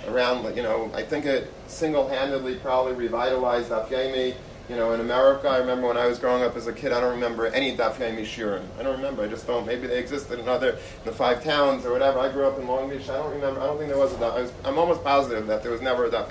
[0.08, 4.34] around, you know, I think it single-handedly probably revitalized dafyomi
[4.68, 7.00] You know, in America, I remember when I was growing up as a kid, I
[7.00, 8.64] don't remember any Daf Shirin.
[8.78, 9.22] I don't remember.
[9.22, 9.66] I just don't.
[9.66, 12.18] Maybe they existed in other, in the five towns or whatever.
[12.18, 13.08] I grew up in Long Beach.
[13.08, 13.62] I don't remember.
[13.62, 14.50] I don't think there was a Daf.
[14.64, 16.30] I am almost positive that there was never a Daf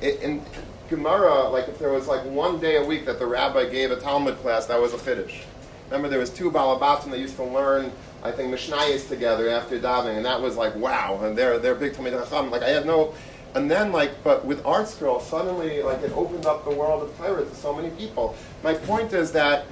[0.00, 0.42] in,
[0.90, 3.96] Gemara, like if there was like one day a week that the rabbi gave a
[3.96, 5.42] Talmud class, that was a Kiddush.
[5.86, 7.92] Remember, there was two Balabatim that used to learn,
[8.22, 11.92] I think, Mishnayos together after davening, and that was like, wow, and they're, they're big
[11.92, 12.50] Talmid Chacham.
[12.50, 13.14] Like, I had no,
[13.54, 17.44] and then like, but with ArtScroll, suddenly, like, it opened up the world of Torah
[17.44, 18.34] to so many people.
[18.62, 19.66] My point is that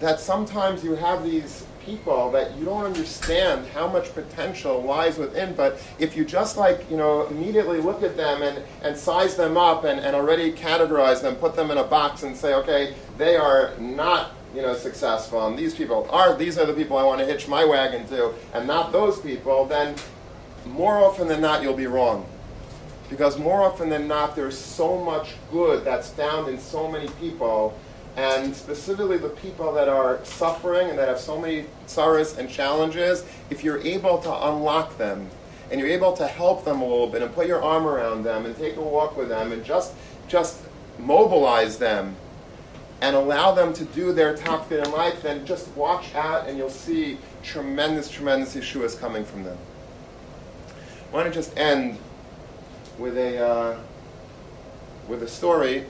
[0.00, 5.54] that sometimes you have these people that you don't understand how much potential lies within,
[5.54, 9.56] but if you just like, you know, immediately look at them and, and size them
[9.56, 13.36] up and, and already categorize them, put them in a box and say, okay, they
[13.36, 17.20] are not you know, successful, and these people are, these are the people I want
[17.20, 19.94] to hitch my wagon to, and not those people, then
[20.64, 22.26] more often than not, you'll be wrong.
[23.10, 27.78] Because more often than not, there's so much good that's found in so many people,
[28.16, 33.24] and specifically the people that are suffering and that have so many sorrows and challenges,
[33.50, 35.28] if you're able to unlock them,
[35.70, 38.46] and you're able to help them a little bit and put your arm around them
[38.46, 39.94] and take a walk with them and just
[40.28, 40.60] just
[40.98, 42.16] mobilize them
[43.00, 46.70] and allow them to do their tafkid in life, then just watch out and you'll
[46.70, 49.58] see tremendous, tremendous Yeshuas coming from them.
[51.10, 51.98] I want to just end
[52.98, 53.78] with a uh,
[55.08, 55.84] with a story.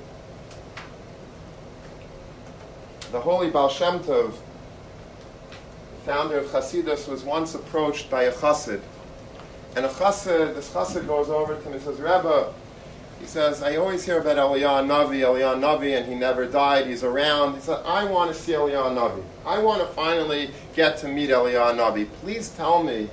[3.17, 4.35] The holy Baal Shem Tov,
[6.05, 8.83] founder of Hasidus, was once approached by a chassid,
[9.75, 12.53] and a chassid, this chassid goes over to him and says, Rebbe,
[13.19, 16.89] he says, I always hear about Eliyahu Navi, Eliyahu Navi, and he never died.
[16.89, 17.55] He's around.
[17.55, 19.25] He said, I want to see Eliyahu Navi.
[19.47, 22.07] I want to finally get to meet Eliyahu Navi.
[22.21, 23.09] Please tell me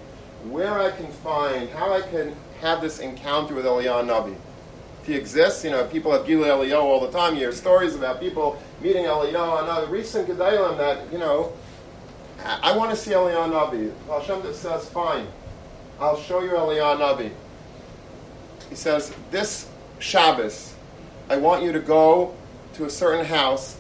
[0.50, 4.36] where I can find, how I can have this encounter with Eliyahu Navi.
[5.06, 7.34] He exists, you know, people have Giluy Eliyahu all the time.
[7.34, 9.90] You hear stories about people meeting Eliyahu Navi.
[9.90, 11.52] Recent Gedalim that, you know,
[12.44, 13.92] I, want to see Eliyahu Navi.
[14.08, 15.28] Hashem says, fine,
[16.00, 17.32] I'll show you Eliyahu Navi.
[18.70, 19.68] He says, this
[20.00, 20.74] Shabbos,
[21.30, 22.34] I want you to go
[22.76, 23.78] to a certain house,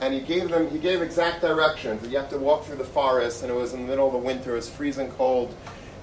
[0.00, 2.08] and he gave them he gave exact directions.
[2.10, 4.18] You have to walk through the forest, and it was in the middle of the
[4.18, 5.54] winter, it was freezing cold,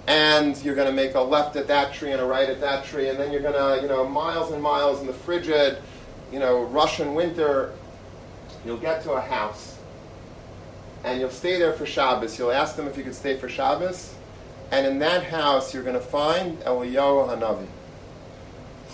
[0.08, 2.86] and you're going to make a left at that tree and a right at that
[2.86, 5.78] tree, and then you're going to you know miles and miles in the frigid,
[6.32, 7.74] you know Russian winter,
[8.66, 9.78] you'll get to a house,
[11.04, 12.38] and you'll stay there for Shabbos.
[12.38, 14.16] You'll ask them if you could stay for Shabbos,
[14.72, 17.68] and in that house you're going to find Eliyahu Hanavi.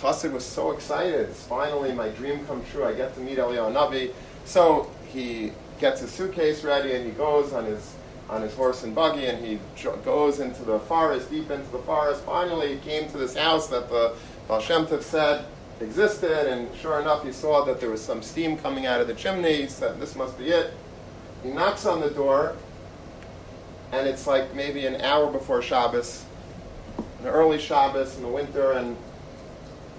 [0.00, 1.28] Chassid was so excited.
[1.30, 2.84] It's Finally, my dream come true.
[2.84, 4.12] I get to meet Eliyahu Hanavi.
[4.44, 7.95] So he gets his suitcase ready and he goes on his
[8.28, 9.58] on his horse and buggy and he
[10.04, 12.22] goes into the forest, deep into the forest.
[12.24, 14.14] Finally, he came to this house that the
[14.48, 15.46] Baal Shem Tov said
[15.80, 19.14] existed, and sure enough, he saw that there was some steam coming out of the
[19.14, 19.62] chimney.
[19.62, 20.72] He said, "This must be it."
[21.42, 22.54] He knocks on the door,
[23.92, 26.24] and it's like maybe an hour before Shabbos,
[27.20, 28.96] an early Shabbos in the winter, and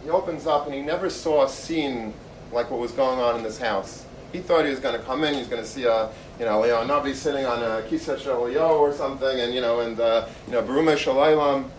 [0.04, 2.14] he opens up and he never saw a scene
[2.52, 4.06] like what was going on in this house.
[4.32, 6.10] He thought he was going to come in, he's going to see a,
[6.40, 10.00] you know, Leo Navi sitting on a Kisa Shalio or something, and, you know, and,
[10.00, 11.70] uh, you know, Barume Shalaylam.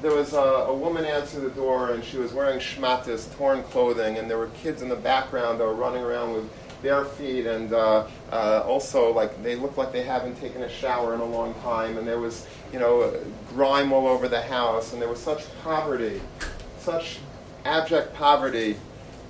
[0.00, 4.16] There was a, a, woman answered the door, and she was wearing shmatis, torn clothing,
[4.16, 6.48] and there were kids in the background that were running around with
[6.82, 11.14] bare feet, and uh, uh, also, like, they looked like they haven't taken a shower
[11.14, 13.12] in a long time, and there was, you know,
[13.48, 16.20] grime all over the house, and there was such poverty,
[16.78, 17.18] such
[17.64, 18.76] abject poverty,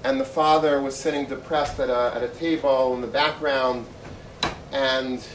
[0.04, 3.87] and the father was sitting depressed at a, at a table in the background,
[4.72, 5.26] and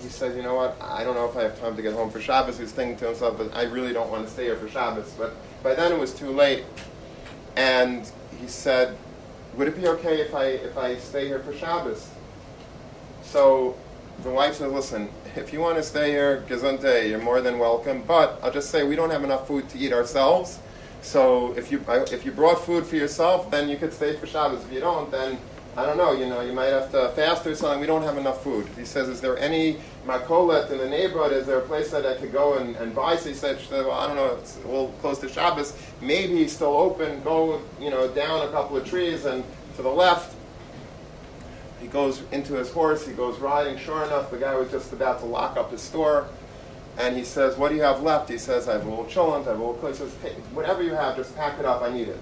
[0.00, 2.10] he said, you know what, I don't know if I have time to get home
[2.10, 2.56] for Shabbos.
[2.56, 5.14] He was thinking to himself, but I really don't want to stay here for Shabbos.
[5.16, 6.64] But by then it was too late,
[7.56, 8.96] and he said,
[9.54, 12.08] would it be okay if I, if I stay here for Shabbos?
[13.22, 13.76] So
[14.22, 18.02] the wife said, listen, if you want to stay here, gesundheit, you're more than welcome,
[18.06, 20.58] but I'll just say we don't have enough food to eat ourselves,
[21.02, 24.26] so if you uh, if you brought food for yourself, then you could stay for
[24.26, 24.64] Shabbos.
[24.64, 25.36] If you don't, then
[25.76, 26.12] I don't know.
[26.12, 27.80] You know, you might have to fast or something.
[27.80, 28.66] We don't have enough food.
[28.76, 31.32] He says, is there any makolet in the neighborhood?
[31.32, 33.16] Is there a place that I could go and, and buy?
[33.16, 34.36] So he said, well, I don't know.
[34.36, 35.76] It's all close to Shabbos.
[36.00, 37.22] Maybe he's still open.
[37.22, 39.42] Go, you know, down a couple of trees and
[39.76, 40.36] to the left.
[41.80, 43.04] He goes into his horse.
[43.06, 43.76] He goes riding.
[43.76, 46.28] Sure enough, the guy was just about to lock up his store.
[46.98, 48.28] And he says, What do you have left?
[48.28, 50.82] He says, I have a little cholent, I have a little He says, hey, Whatever
[50.82, 52.20] you have, just pack it up, I need it.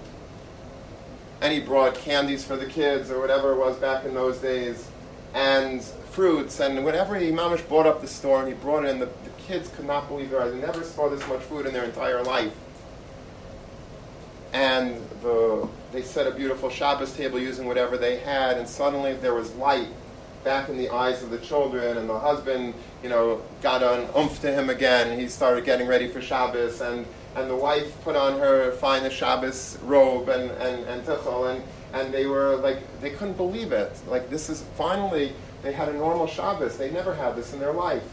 [1.41, 4.89] And he brought candies for the kids or whatever it was back in those days,
[5.33, 8.99] and fruits, and whatever he mamish brought up the store, and he brought it in.
[8.99, 10.53] The, the kids could not believe their eyes.
[10.53, 12.53] They never saw this much food in their entire life.
[14.53, 19.33] And the, they set a beautiful Shabbos table using whatever they had, and suddenly there
[19.33, 19.87] was light
[20.43, 24.41] back in the eyes of the children, and the husband, you know, got an oomph
[24.41, 25.19] to him again.
[25.19, 27.05] He started getting ready for Shabbos, and,
[27.35, 31.63] and the wife put on her finest Shabbos robe and, and, and tichel, and,
[31.93, 33.91] and they were like, they couldn't believe it.
[34.07, 36.77] Like, this is finally, they had a normal Shabbos.
[36.77, 38.03] They never had this in their life.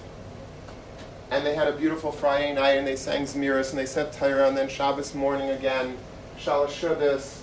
[1.30, 4.48] And they had a beautiful Friday night, and they sang Zmiris, and they said Torah,
[4.48, 5.96] and then Shabbos morning again,
[6.38, 7.42] Shalosh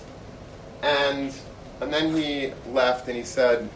[0.82, 1.34] and,
[1.80, 3.68] and then he left, and he said,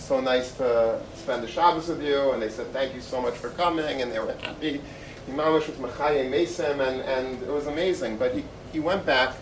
[0.00, 3.34] so nice to spend the Shabbos with you, and they said thank you so much
[3.34, 4.80] for coming, and they were happy.
[5.28, 8.16] Imamish was Machaye Mesim, and, and it was amazing.
[8.16, 9.36] But he, he went back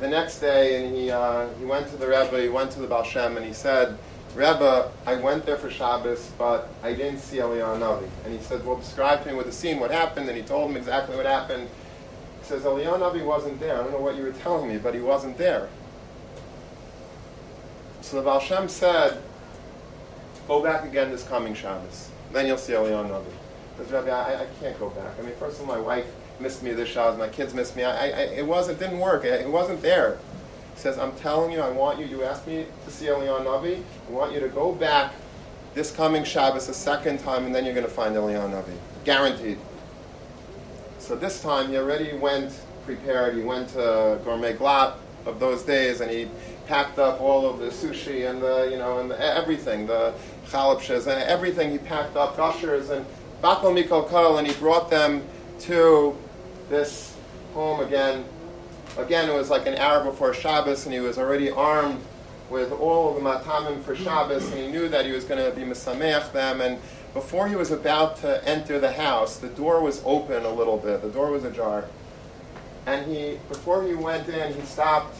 [0.00, 2.86] the next day, and he, uh, he went to the Rebbe, he went to the
[2.86, 3.96] Baal Shem, and he said,
[4.34, 8.08] Rebbe, I went there for Shabbos, but I didn't see Eliyahu Navi.
[8.24, 10.70] And he said, well, describe to me with the scene what happened, and he told
[10.70, 11.68] him exactly what happened.
[12.40, 13.74] He says, Eliyahu Navi wasn't there.
[13.74, 15.68] I don't know what you were telling me, but he wasn't there.
[18.04, 19.18] So the Baal Shem said,
[20.46, 22.10] go back again this coming Shabbos.
[22.34, 23.24] Then you'll see Eliyahu Navi.
[23.74, 25.18] Because Rabbi, I, I can't go back.
[25.18, 26.04] I mean, first of all, my wife
[26.38, 27.18] missed me this Shabbos.
[27.18, 27.82] My kids missed me.
[27.82, 29.24] I, I, it wasn't, didn't work.
[29.24, 30.18] It, it wasn't there.
[30.74, 33.82] He says, I'm telling you, I want you, you asked me to see Eliyahu Navi.
[34.08, 35.14] I want you to go back
[35.72, 38.76] this coming Shabbos a second time, and then you're going to find Eliyahu Navi.
[39.06, 39.56] Guaranteed.
[40.98, 42.52] So this time he already went
[42.84, 43.34] prepared.
[43.34, 46.28] He went to Gourmet Glatt of those days, and he
[46.66, 50.14] packed up all of the sushi and the, you know, and the, everything, the
[50.46, 51.70] chalapshas and everything.
[51.70, 53.04] He packed up gushers and
[53.42, 55.22] bakol mikol kol, and he brought them
[55.60, 56.16] to
[56.68, 57.16] this
[57.52, 58.24] home again.
[58.96, 62.00] Again, it was like an hour before Shabbos, and he was already armed
[62.50, 65.54] with all of the matamim for Shabbos, and he knew that he was going to
[65.56, 66.60] be misameach them.
[66.60, 66.78] And
[67.12, 71.02] before he was about to enter the house, the door was open a little bit.
[71.02, 71.86] The door was ajar,
[72.86, 75.16] and he, before he went in, he stopped.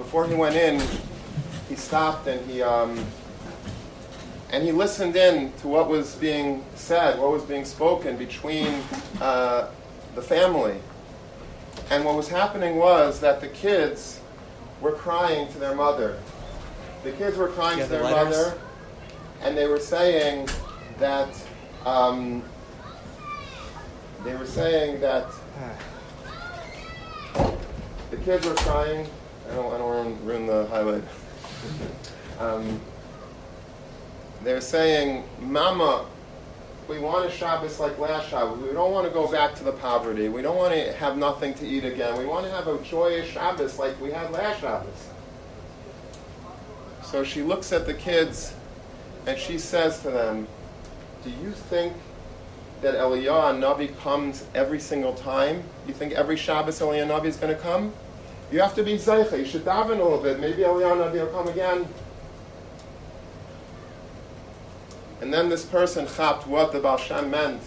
[0.00, 0.80] Before he went in,
[1.68, 3.04] he stopped and he um,
[4.48, 8.80] and he listened in to what was being said, what was being spoken between
[9.20, 9.68] uh,
[10.14, 10.78] the family.
[11.90, 14.20] And what was happening was that the kids
[14.80, 16.18] were crying to their mother.
[17.04, 18.58] The kids were crying to their mother,
[19.42, 20.48] and they were saying
[20.98, 21.28] that
[21.84, 22.42] um,
[24.24, 25.26] they were saying that
[28.10, 29.06] the kids were crying.
[29.50, 31.02] I don't, I don't want to ruin the highlight.
[32.38, 32.80] Um,
[34.44, 36.06] they're saying, Mama,
[36.88, 38.58] we want a Shabbos like last Shabbos.
[38.58, 40.28] We don't want to go back to the poverty.
[40.28, 42.16] We don't want to have nothing to eat again.
[42.16, 45.08] We want to have a joyous Shabbos like we had last Shabbos.
[47.02, 48.54] So she looks at the kids
[49.26, 50.46] and she says to them,
[51.24, 51.92] Do you think
[52.82, 55.64] that Eliyahu Navi comes every single time?
[55.88, 57.92] You think every Shabbos Eliyahu Navi is going to come?
[58.50, 59.38] You have to be Zeicha.
[59.38, 60.40] You should daven a little bit.
[60.40, 61.86] Maybe Eliyahu Navi will come again.
[65.20, 67.62] And then this person chapped what the Baal Shem meant.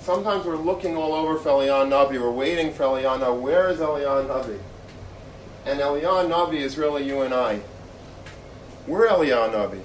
[0.00, 3.40] Sometimes we're looking all over for Eliyahu Navi, we're waiting for Eliyahu Navi.
[3.40, 4.58] Where is Eliyahu Navi?
[5.66, 7.60] And Eliyahu Navi is really you and I.
[8.86, 9.80] We're Eliyahu Navi.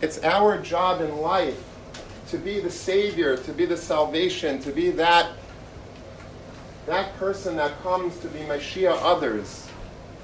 [0.00, 1.60] It's our job in life
[2.28, 5.30] to be the Savior, to be the salvation, to be that,
[6.88, 9.68] that person that comes to be Mashiach others,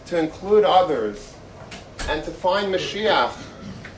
[0.07, 1.35] to include others,
[2.09, 3.37] and to find Mashiach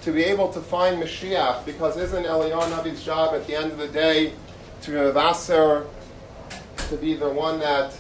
[0.03, 3.79] to be able to find Mashiach, because isn't Eliyahu Navi's job at the end of
[3.79, 4.33] the day
[4.83, 5.87] to be
[6.89, 7.93] to be the one that,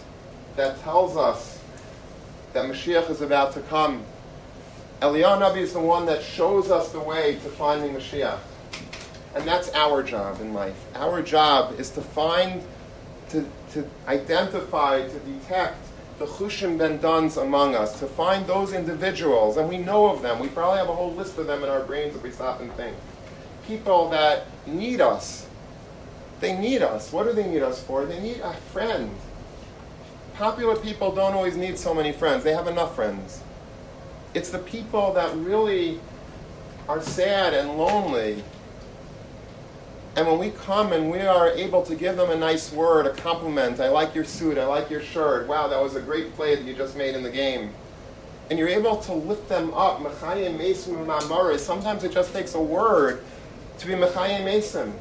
[0.55, 1.61] that tells us
[2.53, 4.05] that Mashiach is about to come?
[5.01, 8.39] Eliyahu Navi is the one that shows us the way to finding Mashiach.
[9.35, 10.77] And that's our job in life.
[10.95, 12.63] Our job is to find,
[13.31, 15.79] to, to identify, to detect
[16.19, 20.39] the Chushim Ben Duns among us, to find those individuals, and we know of them.
[20.39, 22.73] We probably have a whole list of them in our brains if we stop and
[22.73, 22.97] think.
[23.67, 25.47] People that need us.
[26.41, 27.13] They need us.
[27.13, 28.07] What do they need us for?
[28.07, 29.11] They need a friend.
[30.35, 33.43] Popular people don't always need so many friends, they have enough friends.
[34.35, 35.99] It's the people that really
[36.89, 38.45] are sad and lonely
[40.17, 43.13] and when we come and we are able to give them a nice word, a
[43.13, 46.57] compliment, I like your suit, I like your shirt, wow, that was a great play
[46.57, 47.75] that you just made in the game.
[48.49, 50.01] And you're able to lift them up.
[51.59, 53.23] Sometimes it just takes a word
[53.79, 54.93] to be Mechayim Mesim.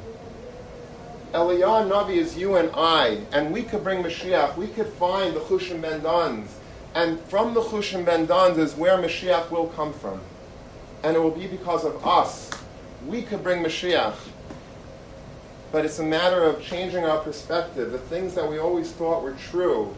[1.32, 5.39] Eliyahu Navi is you and I, and we could bring Mashiach, we could find the
[5.39, 6.59] Chushim Ben Dans.
[6.93, 10.20] And from the Chushim Ben Dans is where Mashiach will come from.
[11.03, 12.49] And it will be because of us.
[13.07, 14.16] We could bring Mashiach
[15.76, 17.91] but it's a matter of changing our perspective.
[17.91, 19.93] The things that we always thought were true,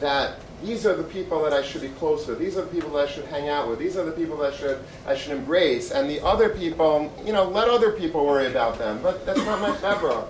[0.00, 2.40] that these are the people that I should be close with.
[2.40, 3.78] These are the people that I should hang out with.
[3.78, 5.92] These are the people that I should I should embrace.
[5.92, 8.98] And the other people, you know, let other people worry about them.
[9.04, 10.26] But that's not my chevra.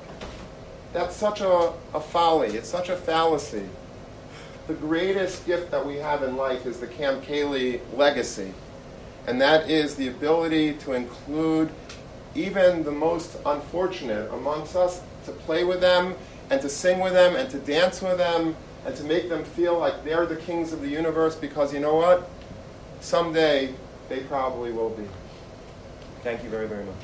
[0.93, 2.49] That's such a, a folly.
[2.49, 3.67] It's such a fallacy.
[4.67, 8.53] The greatest gift that we have in life is the Camp Kaylie legacy.
[9.27, 11.71] And that is the ability to include
[12.35, 16.15] even the most unfortunate amongst us, to play with them
[16.51, 19.79] and to sing with them and to dance with them and to make them feel
[19.79, 22.29] like they're the kings of the universe because you know what?
[23.01, 23.75] Someday
[24.09, 25.05] they probably will be.
[26.23, 26.95] Thank you very, very much.